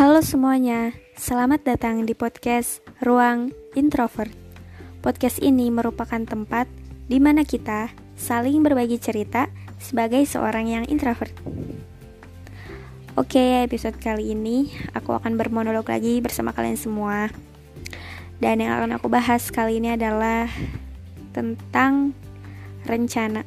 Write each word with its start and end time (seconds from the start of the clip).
Halo 0.00 0.24
semuanya, 0.24 0.96
selamat 1.12 1.60
datang 1.60 2.08
di 2.08 2.16
podcast 2.16 2.80
Ruang 3.04 3.52
Introvert. 3.76 4.32
Podcast 5.04 5.36
ini 5.44 5.68
merupakan 5.68 6.24
tempat 6.24 6.72
di 7.04 7.20
mana 7.20 7.44
kita 7.44 7.92
saling 8.16 8.64
berbagi 8.64 8.96
cerita 8.96 9.52
sebagai 9.76 10.24
seorang 10.24 10.72
yang 10.72 10.84
introvert. 10.88 11.36
Oke, 13.12 13.60
episode 13.60 14.00
kali 14.00 14.32
ini 14.32 14.72
aku 14.96 15.12
akan 15.12 15.36
bermonolog 15.36 15.84
lagi 15.84 16.16
bersama 16.24 16.56
kalian 16.56 16.80
semua. 16.80 17.28
Dan 18.40 18.64
yang 18.64 18.80
akan 18.80 18.96
aku 18.96 19.12
bahas 19.12 19.52
kali 19.52 19.84
ini 19.84 20.00
adalah 20.00 20.48
tentang 21.36 22.16
rencana. 22.88 23.44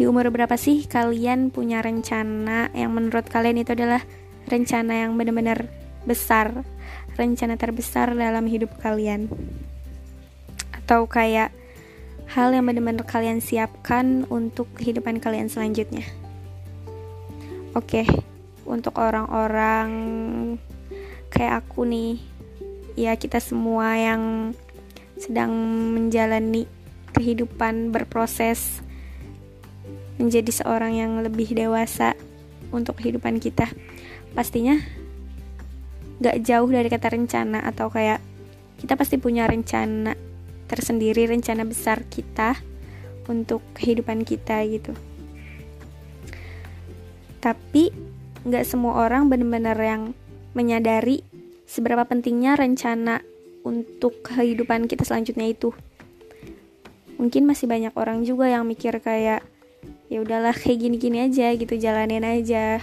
Di 0.00 0.08
umur 0.08 0.32
berapa 0.32 0.56
sih 0.56 0.88
kalian 0.88 1.52
punya 1.52 1.84
rencana 1.84 2.72
yang 2.72 2.96
menurut 2.96 3.28
kalian 3.28 3.60
itu 3.60 3.76
adalah 3.76 4.00
rencana 4.48 5.04
yang 5.04 5.20
benar-benar 5.20 5.68
besar, 6.08 6.64
rencana 7.20 7.60
terbesar 7.60 8.16
dalam 8.16 8.48
hidup 8.48 8.72
kalian? 8.80 9.28
Atau 10.72 11.04
kayak 11.04 11.52
hal 12.32 12.48
yang 12.48 12.64
benar-benar 12.64 13.04
kalian 13.04 13.44
siapkan 13.44 14.24
untuk 14.32 14.72
kehidupan 14.80 15.20
kalian 15.20 15.52
selanjutnya? 15.52 16.08
Oke, 17.76 18.08
untuk 18.64 18.96
orang-orang 18.96 19.92
kayak 21.28 21.60
aku 21.60 21.84
nih, 21.84 22.16
ya 22.96 23.20
kita 23.20 23.36
semua 23.36 24.00
yang 24.00 24.56
sedang 25.20 25.52
menjalani 25.92 26.64
kehidupan 27.12 27.92
berproses 27.92 28.79
menjadi 30.20 30.52
seorang 30.52 30.92
yang 31.00 31.16
lebih 31.24 31.56
dewasa 31.56 32.12
untuk 32.68 33.00
kehidupan 33.00 33.40
kita. 33.40 33.72
Pastinya 34.36 34.76
gak 36.20 36.44
jauh 36.44 36.68
dari 36.68 36.92
kata 36.92 37.08
rencana 37.16 37.64
atau 37.64 37.88
kayak 37.88 38.20
kita 38.76 39.00
pasti 39.00 39.16
punya 39.16 39.48
rencana 39.48 40.12
tersendiri 40.68 41.24
rencana 41.24 41.64
besar 41.64 42.04
kita 42.06 42.60
untuk 43.26 43.64
kehidupan 43.72 44.28
kita 44.28 44.60
gitu. 44.68 44.92
Tapi 47.40 47.88
gak 48.44 48.68
semua 48.68 49.00
orang 49.08 49.32
benar-benar 49.32 49.80
yang 49.80 50.12
menyadari 50.52 51.24
seberapa 51.64 52.04
pentingnya 52.04 52.60
rencana 52.60 53.24
untuk 53.64 54.20
kehidupan 54.20 54.84
kita 54.84 55.08
selanjutnya 55.08 55.48
itu. 55.48 55.72
Mungkin 57.16 57.48
masih 57.48 57.68
banyak 57.68 57.92
orang 57.96 58.24
juga 58.24 58.48
yang 58.48 58.64
mikir 58.68 58.96
kayak 59.00 59.44
ya 60.10 60.18
udahlah 60.18 60.52
kayak 60.52 60.82
gini-gini 60.82 61.22
aja 61.22 61.54
gitu 61.54 61.78
jalanin 61.78 62.26
aja. 62.26 62.82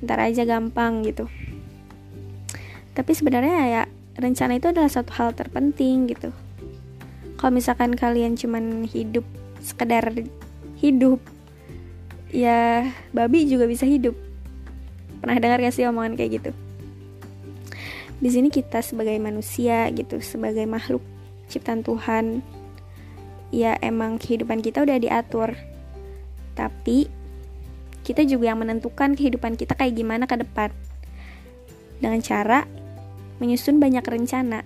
Ntar 0.00 0.18
aja 0.18 0.48
gampang 0.48 1.04
gitu. 1.04 1.28
Tapi 2.96 3.12
sebenarnya 3.12 3.58
ya 3.68 3.82
rencana 4.16 4.56
itu 4.56 4.72
adalah 4.72 4.88
satu 4.88 5.12
hal 5.12 5.36
terpenting 5.36 6.08
gitu. 6.08 6.32
Kalau 7.36 7.52
misalkan 7.52 7.92
kalian 7.92 8.40
cuman 8.40 8.88
hidup 8.88 9.28
sekedar 9.60 10.08
hidup 10.80 11.20
ya 12.32 12.88
babi 13.12 13.44
juga 13.44 13.68
bisa 13.68 13.84
hidup. 13.84 14.16
Pernah 15.20 15.36
dengar 15.36 15.60
gak 15.60 15.76
sih 15.76 15.84
omongan 15.84 16.16
kayak 16.16 16.40
gitu? 16.40 16.50
Di 18.24 18.28
sini 18.32 18.48
kita 18.48 18.80
sebagai 18.80 19.20
manusia 19.20 19.84
gitu 19.92 20.16
sebagai 20.24 20.64
makhluk 20.64 21.04
ciptaan 21.52 21.84
Tuhan 21.84 22.40
ya 23.52 23.76
emang 23.84 24.16
kehidupan 24.16 24.64
kita 24.64 24.80
udah 24.80 24.96
diatur 24.96 25.52
tapi 26.54 27.10
kita 28.04 28.22
juga 28.28 28.52
yang 28.52 28.60
menentukan 28.60 29.16
kehidupan 29.16 29.56
kita 29.56 29.74
kayak 29.74 29.96
gimana 29.96 30.28
ke 30.28 30.36
depan. 30.38 30.70
Dengan 31.98 32.20
cara 32.20 32.68
menyusun 33.40 33.80
banyak 33.80 34.04
rencana. 34.04 34.60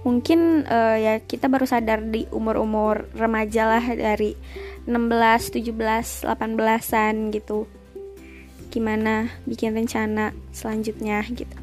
Mungkin 0.00 0.64
uh, 0.64 0.96
ya 0.96 1.14
kita 1.20 1.46
baru 1.46 1.68
sadar 1.68 2.00
di 2.02 2.24
umur-umur 2.32 3.06
remaja 3.12 3.68
lah 3.68 3.84
dari 3.84 4.34
16, 4.88 5.60
17, 5.60 6.26
18-an 6.26 7.14
gitu. 7.36 7.68
Gimana 8.72 9.28
bikin 9.44 9.76
rencana 9.76 10.32
selanjutnya 10.50 11.22
gitu. 11.30 11.56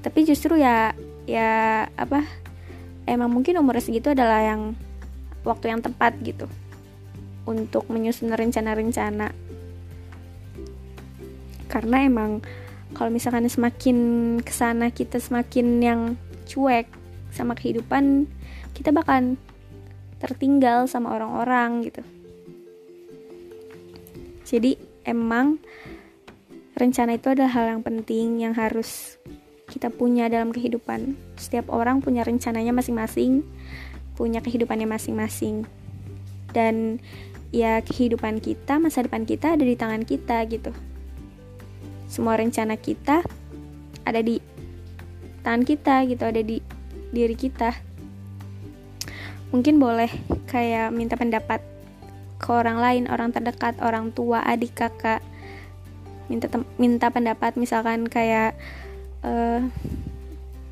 Tapi 0.00 0.20
justru 0.24 0.56
ya 0.56 0.96
ya 1.28 1.84
apa? 1.94 2.24
Emang 3.04 3.28
mungkin 3.28 3.60
umur 3.60 3.76
segitu 3.84 4.16
adalah 4.16 4.40
yang 4.40 4.72
waktu 5.44 5.70
yang 5.70 5.80
tepat 5.84 6.16
gitu. 6.24 6.50
Untuk 7.44 7.86
menyusun 7.92 8.32
rencana-rencana. 8.32 9.30
Karena 11.68 11.96
emang 12.02 12.40
kalau 12.94 13.10
misalkan 13.10 13.46
semakin 13.50 13.98
ke 14.40 14.52
sana 14.54 14.88
kita 14.88 15.18
semakin 15.18 15.66
yang 15.82 16.00
cuek 16.46 16.86
sama 17.34 17.58
kehidupan 17.58 18.30
kita 18.74 18.94
bahkan 18.94 19.34
tertinggal 20.22 20.86
sama 20.86 21.14
orang-orang 21.14 21.90
gitu. 21.90 22.02
Jadi 24.44 24.78
emang 25.04 25.58
rencana 26.78 27.18
itu 27.18 27.32
adalah 27.32 27.50
hal 27.54 27.66
yang 27.78 27.82
penting 27.82 28.42
yang 28.42 28.54
harus 28.54 29.18
kita 29.70 29.90
punya 29.90 30.30
dalam 30.30 30.54
kehidupan. 30.54 31.18
Setiap 31.34 31.72
orang 31.72 31.98
punya 31.98 32.22
rencananya 32.22 32.70
masing-masing 32.70 33.42
punya 34.14 34.40
kehidupannya 34.40 34.86
masing-masing. 34.86 35.66
Dan 36.54 37.02
ya 37.54 37.78
kehidupan 37.82 38.42
kita 38.42 38.82
masa 38.82 39.06
depan 39.06 39.26
kita 39.26 39.54
ada 39.54 39.62
di 39.62 39.78
tangan 39.78 40.02
kita 40.02 40.42
gitu. 40.50 40.70
Semua 42.10 42.38
rencana 42.38 42.78
kita 42.78 43.22
ada 44.06 44.20
di 44.22 44.38
tangan 45.42 45.62
kita 45.66 46.06
gitu 46.10 46.22
ada 46.26 46.42
di 46.42 46.58
diri 47.14 47.34
kita. 47.38 47.74
Mungkin 49.54 49.78
boleh 49.78 50.10
kayak 50.50 50.90
minta 50.90 51.14
pendapat 51.14 51.62
ke 52.42 52.50
orang 52.50 52.82
lain 52.82 53.04
orang 53.06 53.30
terdekat 53.30 53.78
orang 53.82 54.10
tua 54.10 54.42
adik 54.42 54.74
kakak. 54.74 55.22
Minta 56.26 56.50
minta 56.80 57.06
pendapat 57.10 57.54
misalkan 57.54 58.10
kayak 58.10 58.58
uh, 59.22 59.62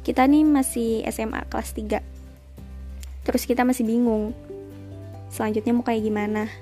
kita 0.02 0.26
nih 0.26 0.42
masih 0.42 1.06
SMA 1.06 1.46
kelas 1.46 1.78
3 1.78 2.11
terus 3.22 3.46
kita 3.46 3.62
masih 3.62 3.86
bingung 3.86 4.34
selanjutnya 5.32 5.72
mau 5.72 5.86
kayak 5.86 6.04
gimana. 6.04 6.52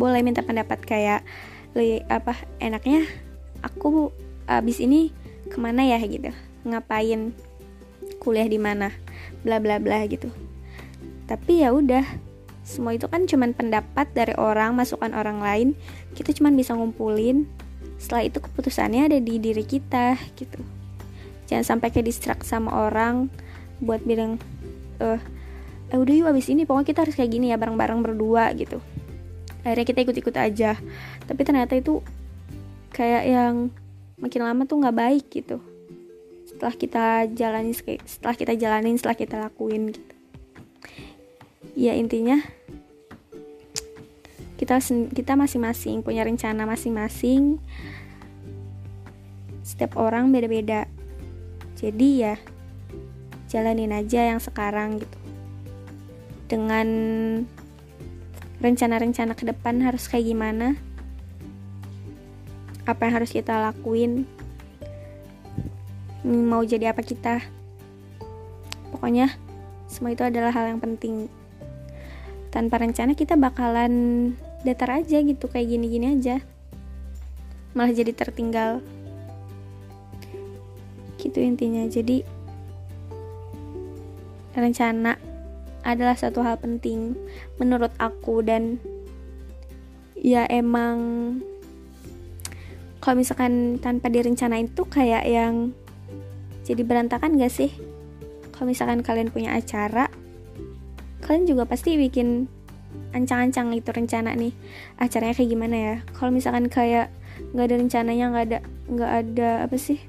Boleh 0.00 0.24
minta 0.24 0.40
pendapat 0.40 0.80
kayak 0.86 1.20
li 1.76 2.00
apa 2.08 2.38
enaknya 2.62 3.04
aku 3.60 4.14
abis 4.48 4.80
ini 4.80 5.12
ke 5.52 5.60
mana 5.60 5.84
ya? 5.84 6.00
gitu. 6.00 6.32
Ngapain 6.64 7.36
kuliah 8.22 8.48
di 8.48 8.56
mana? 8.56 8.94
bla 9.42 9.62
bla 9.62 9.78
bla 9.78 10.02
gitu. 10.08 10.30
Tapi 11.28 11.62
ya 11.62 11.70
udah 11.70 12.04
semua 12.64 12.92
itu 12.92 13.08
kan 13.08 13.24
cuman 13.24 13.56
pendapat 13.56 14.12
dari 14.12 14.34
orang 14.36 14.74
masukan 14.76 15.12
orang 15.14 15.40
lain. 15.40 15.68
Kita 16.16 16.32
cuman 16.34 16.56
bisa 16.56 16.74
ngumpulin 16.74 17.48
setelah 17.98 18.26
itu 18.26 18.38
keputusannya 18.38 19.10
ada 19.10 19.18
di 19.18 19.40
diri 19.40 19.64
kita 19.64 20.16
gitu. 20.38 20.60
Jangan 21.48 21.64
sampai 21.64 21.88
kayak 21.92 22.08
distract 22.12 22.44
sama 22.44 22.88
orang 22.88 23.32
buat 23.78 24.02
bilang 24.02 24.38
eh 24.98 25.20
eh 25.88 25.96
udah 25.96 26.14
yuk 26.14 26.28
abis 26.28 26.52
ini 26.52 26.68
pokoknya 26.68 26.86
kita 26.92 27.00
harus 27.08 27.14
kayak 27.16 27.32
gini 27.32 27.48
ya 27.48 27.56
bareng-bareng 27.56 28.04
berdua 28.04 28.52
gitu. 28.52 28.82
Akhirnya 29.64 29.86
kita 29.88 29.98
ikut-ikut 30.04 30.34
aja. 30.36 30.76
Tapi 31.24 31.40
ternyata 31.44 31.74
itu 31.76 32.04
kayak 32.92 33.24
yang 33.24 33.54
makin 34.20 34.42
lama 34.44 34.62
tuh 34.68 34.76
nggak 34.84 34.96
baik 34.96 35.24
gitu. 35.32 35.62
Setelah 36.44 36.74
kita 36.74 37.04
jalanin 37.32 37.74
setelah 38.04 38.36
kita 38.36 38.52
jalanin 38.58 38.96
setelah 39.00 39.16
kita 39.16 39.36
lakuin 39.40 39.94
gitu. 39.94 40.14
Ya 41.78 41.94
intinya 41.94 42.42
kita 44.58 44.82
kita 45.14 45.32
masing-masing 45.38 46.02
punya 46.02 46.26
rencana 46.26 46.66
masing-masing. 46.66 47.62
Setiap 49.64 49.96
orang 49.96 50.34
beda-beda. 50.34 50.84
Jadi 51.78 52.26
ya 52.26 52.34
jalanin 53.48 53.96
aja 53.96 54.28
yang 54.28 54.40
sekarang 54.40 55.00
gitu. 55.00 55.18
Dengan 56.48 56.88
rencana-rencana 58.60 59.32
ke 59.32 59.48
depan 59.48 59.80
harus 59.82 60.06
kayak 60.06 60.28
gimana? 60.28 60.76
Apa 62.84 63.08
yang 63.08 63.20
harus 63.20 63.32
kita 63.32 63.56
lakuin? 63.56 64.24
Mau 66.24 66.64
jadi 66.64 66.92
apa 66.92 67.00
kita? 67.00 67.40
Pokoknya 68.92 69.32
semua 69.88 70.12
itu 70.12 70.24
adalah 70.24 70.52
hal 70.52 70.76
yang 70.76 70.80
penting. 70.80 71.28
Tanpa 72.48 72.80
rencana 72.80 73.12
kita 73.12 73.36
bakalan 73.36 74.32
datar 74.64 75.00
aja 75.00 75.20
gitu 75.20 75.48
kayak 75.48 75.68
gini-gini 75.68 76.16
aja. 76.16 76.40
Malah 77.76 77.92
jadi 77.92 78.12
tertinggal. 78.16 78.80
Gitu 81.20 81.38
intinya. 81.44 81.84
Jadi 81.86 82.37
rencana 84.60 85.16
adalah 85.86 86.18
satu 86.18 86.42
hal 86.42 86.58
penting 86.58 87.14
menurut 87.56 87.94
aku 87.96 88.42
dan 88.42 88.82
ya 90.18 90.44
emang 90.50 90.98
kalau 92.98 93.22
misalkan 93.22 93.78
tanpa 93.78 94.10
direncanain 94.10 94.66
tuh 94.74 94.84
kayak 94.90 95.24
yang 95.24 95.70
jadi 96.66 96.84
berantakan 96.84 97.40
gak 97.40 97.54
sih? 97.54 97.72
Kalau 98.52 98.68
misalkan 98.68 99.00
kalian 99.06 99.30
punya 99.32 99.54
acara 99.54 100.10
kalian 101.24 101.46
juga 101.50 101.64
pasti 101.66 101.98
bikin 101.98 102.46
ancang-ancang 103.12 103.74
itu 103.74 103.90
rencana 103.90 104.34
nih 104.34 104.52
acaranya 104.98 105.34
kayak 105.38 105.50
gimana 105.50 105.76
ya? 105.76 105.96
Kalau 106.12 106.34
misalkan 106.34 106.66
kayak 106.66 107.14
nggak 107.54 107.64
ada 107.70 107.76
rencananya 107.78 108.24
nggak 108.34 108.44
ada 108.50 108.58
nggak 108.90 109.12
ada 109.24 109.50
apa 109.64 109.76
sih 109.78 110.02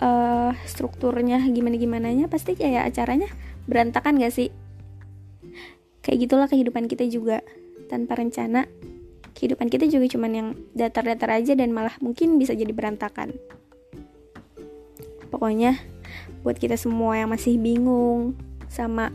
uh, 0.00 0.52
strukturnya 0.64 1.42
gimana 1.50 1.76
gimananya 1.76 2.26
pasti 2.26 2.56
kayak 2.58 2.94
acaranya 2.94 3.28
berantakan 3.68 4.18
gak 4.18 4.34
sih? 4.34 4.48
Kayak 6.02 6.18
gitulah 6.28 6.48
kehidupan 6.48 6.88
kita 6.90 7.06
juga. 7.10 7.44
Tanpa 7.84 8.16
rencana 8.16 8.64
kehidupan 9.36 9.68
kita 9.68 9.84
juga 9.90 10.08
cuman 10.08 10.32
yang 10.32 10.48
datar-datar 10.72 11.36
aja 11.36 11.52
dan 11.52 11.74
malah 11.74 11.94
mungkin 12.00 12.40
bisa 12.40 12.56
jadi 12.56 12.72
berantakan. 12.72 13.36
Pokoknya 15.28 15.76
buat 16.46 16.56
kita 16.56 16.78
semua 16.78 17.18
yang 17.18 17.28
masih 17.28 17.60
bingung 17.60 18.38
sama 18.70 19.10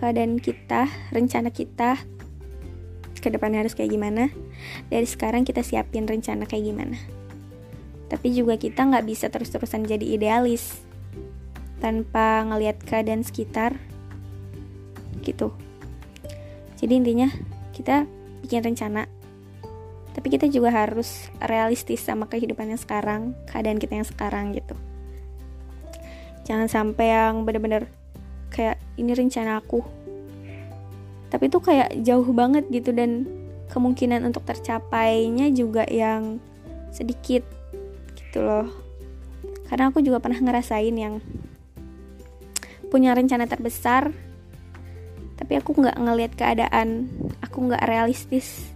keadaan 0.00 0.40
kita 0.42 0.88
rencana 1.14 1.54
kita 1.54 2.00
ke 3.22 3.30
depannya 3.30 3.62
harus 3.62 3.78
kayak 3.78 3.94
gimana 3.94 4.34
dari 4.90 5.06
sekarang 5.06 5.46
kita 5.46 5.62
siapin 5.62 6.10
rencana 6.10 6.42
kayak 6.42 6.74
gimana 6.74 6.98
tapi 8.12 8.28
juga 8.36 8.60
kita 8.60 8.84
nggak 8.84 9.08
bisa 9.08 9.32
terus-terusan 9.32 9.88
jadi 9.88 10.04
idealis 10.04 10.84
tanpa 11.80 12.44
ngelihat 12.44 12.76
keadaan 12.84 13.24
sekitar 13.24 13.80
gitu. 15.24 15.48
Jadi 16.76 16.92
intinya 16.92 17.32
kita 17.72 18.04
bikin 18.44 18.60
rencana. 18.60 19.08
Tapi 20.12 20.28
kita 20.28 20.44
juga 20.52 20.68
harus 20.68 21.32
realistis 21.40 22.04
sama 22.04 22.28
kehidupan 22.28 22.68
yang 22.68 22.76
sekarang 22.76 23.32
keadaan 23.48 23.80
kita 23.80 23.96
yang 23.96 24.04
sekarang 24.04 24.52
gitu. 24.52 24.76
Jangan 26.44 26.68
sampai 26.68 27.16
yang 27.16 27.48
bener-bener 27.48 27.88
kayak 28.52 28.76
ini 29.00 29.16
rencana 29.16 29.56
aku. 29.64 29.80
Tapi 31.32 31.48
itu 31.48 31.58
kayak 31.64 31.96
jauh 32.04 32.28
banget 32.36 32.68
gitu 32.68 32.92
dan 32.92 33.24
kemungkinan 33.72 34.20
untuk 34.28 34.44
tercapainya 34.44 35.48
juga 35.48 35.88
yang 35.88 36.36
sedikit 36.92 37.61
gitu 38.32 38.40
loh. 38.40 38.64
Karena 39.68 39.92
aku 39.92 40.00
juga 40.00 40.24
pernah 40.24 40.40
ngerasain 40.40 40.96
yang 40.96 41.20
punya 42.88 43.12
rencana 43.12 43.44
terbesar 43.44 44.12
tapi 45.36 45.56
aku 45.56 45.76
nggak 45.76 46.00
ngelihat 46.00 46.32
keadaan 46.32 47.12
aku 47.44 47.68
nggak 47.68 47.84
realistis. 47.84 48.72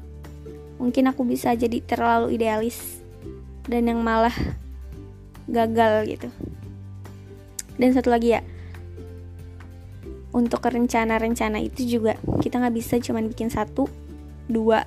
Mungkin 0.77 1.09
aku 1.09 1.25
bisa 1.25 1.57
jadi 1.57 1.81
terlalu 1.81 2.37
idealis 2.37 3.01
dan 3.65 3.89
yang 3.89 4.05
malah 4.05 4.37
gagal 5.49 6.05
gitu. 6.05 6.29
Dan 7.81 7.97
satu 7.97 8.13
lagi 8.13 8.37
ya 8.37 8.45
untuk 10.37 10.69
rencana-rencana 10.69 11.65
itu 11.65 11.97
juga 11.97 12.21
kita 12.45 12.61
nggak 12.61 12.77
bisa 12.77 13.01
cuman 13.01 13.33
bikin 13.33 13.49
satu 13.49 13.89
dua. 14.53 14.85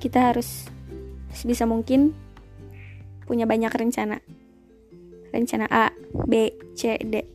Kita 0.00 0.32
harus 0.32 0.64
sebisa 1.36 1.68
mungkin 1.68 2.25
punya 3.26 3.44
banyak 3.44 3.68
rencana. 3.74 4.22
Rencana 5.34 5.66
A 5.68 5.92
B 6.24 6.54
C 6.78 6.96
D. 7.02 7.26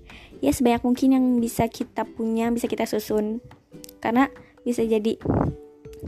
Ya 0.42 0.50
sebanyak 0.50 0.82
mungkin 0.82 1.14
yang 1.14 1.26
bisa 1.38 1.68
kita 1.70 2.08
punya 2.08 2.50
bisa 2.50 2.66
kita 2.66 2.90
susun. 2.90 3.44
Karena 4.02 4.32
bisa 4.66 4.82
jadi 4.82 5.20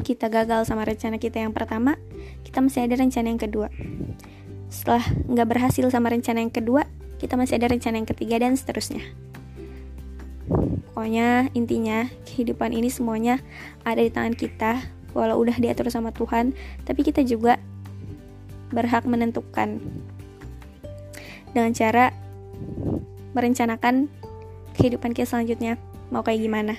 kita 0.02 0.26
gagal 0.34 0.66
sama 0.66 0.90
rencana 0.90 1.22
kita 1.22 1.38
yang 1.38 1.54
pertama 1.54 2.02
kita 2.42 2.66
masih 2.66 2.90
ada 2.90 2.98
rencana 2.98 3.30
yang 3.30 3.38
kedua. 3.38 3.70
Setelah 4.74 5.06
nggak 5.30 5.48
berhasil 5.54 5.86
sama 5.94 6.10
rencana 6.10 6.42
yang 6.42 6.50
kedua 6.50 6.90
kita 7.22 7.38
masih 7.38 7.62
ada 7.62 7.70
rencana 7.70 8.02
yang 8.02 8.10
ketiga 8.10 8.42
dan 8.42 8.58
seterusnya. 8.58 9.06
Pokoknya 10.94 11.50
intinya 11.54 12.10
kehidupan 12.26 12.74
ini 12.74 12.90
semuanya 12.90 13.42
ada 13.86 14.02
di 14.02 14.10
tangan 14.10 14.34
kita 14.34 14.82
walau 15.14 15.42
udah 15.42 15.58
diatur 15.62 15.90
sama 15.94 16.10
Tuhan 16.10 16.58
tapi 16.86 17.06
kita 17.06 17.22
juga 17.22 17.62
berhak 18.74 19.06
menentukan 19.06 19.78
dengan 21.54 21.72
cara 21.72 22.10
merencanakan 23.38 24.10
kehidupan 24.74 25.14
kita 25.14 25.30
selanjutnya 25.30 25.78
mau 26.10 26.26
kayak 26.26 26.42
gimana. 26.42 26.76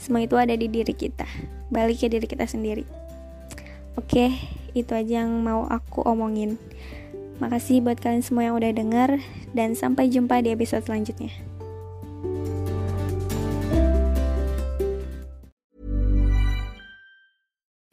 Semua 0.00 0.24
itu 0.24 0.40
ada 0.40 0.56
di 0.56 0.68
diri 0.68 0.96
kita. 0.96 1.28
Balik 1.68 2.00
ke 2.00 2.08
diri 2.08 2.24
kita 2.24 2.48
sendiri. 2.48 2.88
Oke, 4.00 4.32
itu 4.72 4.92
aja 4.96 5.24
yang 5.24 5.44
mau 5.44 5.68
aku 5.68 6.00
omongin. 6.08 6.56
Makasih 7.40 7.84
buat 7.84 8.00
kalian 8.00 8.24
semua 8.24 8.48
yang 8.48 8.56
udah 8.56 8.72
denger 8.72 9.10
dan 9.52 9.76
sampai 9.76 10.08
jumpa 10.08 10.40
di 10.40 10.56
episode 10.56 10.84
selanjutnya. 10.84 11.49